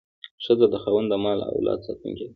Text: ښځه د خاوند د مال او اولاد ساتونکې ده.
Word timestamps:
ښځه 0.43 0.65
د 0.73 0.75
خاوند 0.83 1.07
د 1.11 1.13
مال 1.23 1.39
او 1.45 1.53
اولاد 1.57 1.79
ساتونکې 1.87 2.25
ده. 2.27 2.29